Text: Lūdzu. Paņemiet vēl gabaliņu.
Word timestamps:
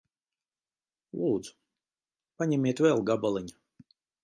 Lūdzu. 1.19 1.53
Paņemiet 2.43 2.83
vēl 2.87 3.05
gabaliņu. 3.13 3.57